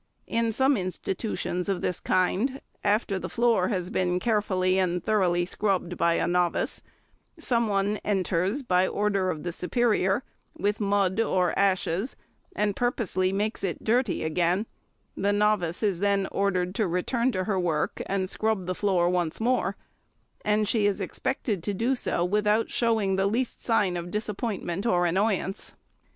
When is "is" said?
15.83-15.99, 20.87-20.99